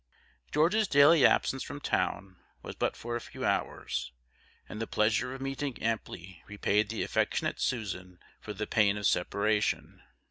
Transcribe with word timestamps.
George's 0.51 0.87
daily 0.87 1.23
absence 1.23 1.61
from 1.61 1.79
town 1.79 2.37
was 2.63 2.73
but 2.73 2.95
for 2.97 3.15
a 3.15 3.21
few 3.21 3.45
hours, 3.45 4.11
and 4.67 4.81
the 4.81 4.87
pleasure 4.87 5.35
of 5.35 5.41
meeting 5.41 5.79
amply 5.79 6.43
repaid 6.47 6.89
the 6.89 7.03
affectonate 7.03 7.59
Susan 7.59 8.17
for 8.39 8.51
the 8.51 8.65
pain 8.65 8.97
of 8.97 9.05
separation. 9.05 10.01